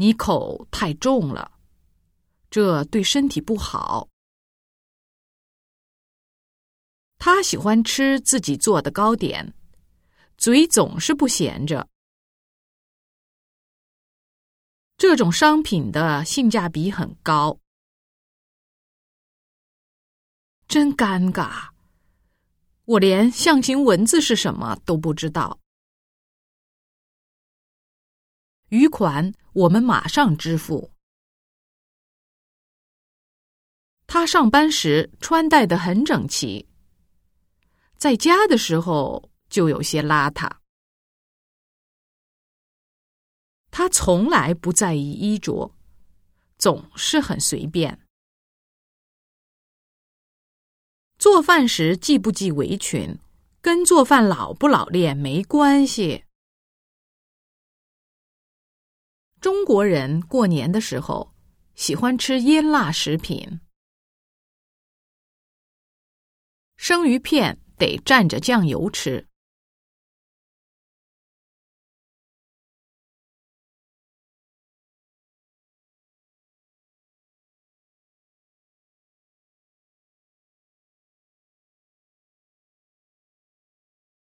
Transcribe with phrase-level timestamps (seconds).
[0.00, 1.52] 你口太重了，
[2.48, 4.08] 这对身体不好。
[7.18, 9.52] 他喜欢吃自己做的糕点，
[10.38, 11.86] 嘴总是不闲着。
[14.96, 17.58] 这种商品的性价比很高，
[20.66, 21.68] 真尴尬，
[22.86, 25.60] 我连象形文字是什么都不知道。
[28.70, 30.90] 余款我们马上支付。
[34.06, 36.68] 他上班时穿戴的很整齐。
[37.96, 40.50] 在家的时候就有些邋遢。
[43.70, 45.72] 他从来不在意衣着，
[46.58, 48.00] 总是很随便。
[51.18, 53.18] 做饭时系不系围裙，
[53.60, 56.24] 跟做饭老不老练没关系。
[59.40, 61.34] 中国人过年的时候
[61.74, 63.60] 喜欢吃腌辣食品，
[66.76, 67.58] 生鱼片。
[67.80, 69.26] 得蘸着酱油吃。